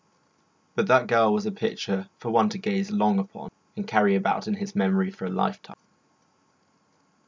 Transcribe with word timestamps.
But 0.73 0.87
that 0.87 1.05
girl 1.05 1.31
was 1.31 1.45
a 1.45 1.51
picture 1.51 2.09
for 2.17 2.31
one 2.31 2.49
to 2.49 2.57
gaze 2.57 2.89
long 2.89 3.19
upon 3.19 3.51
and 3.75 3.85
carry 3.85 4.15
about 4.15 4.47
in 4.47 4.55
his 4.55 4.75
memory 4.75 5.11
for 5.11 5.25
a 5.25 5.29
lifetime. 5.29 5.77